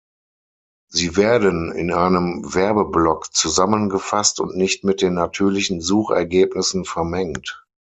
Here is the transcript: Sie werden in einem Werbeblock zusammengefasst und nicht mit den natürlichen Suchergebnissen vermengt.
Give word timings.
Sie 0.89 1.15
werden 1.15 1.71
in 1.73 1.93
einem 1.93 2.55
Werbeblock 2.55 3.35
zusammengefasst 3.35 4.39
und 4.39 4.57
nicht 4.57 4.83
mit 4.83 5.03
den 5.03 5.13
natürlichen 5.13 5.79
Suchergebnissen 5.79 6.85
vermengt. 6.85 7.63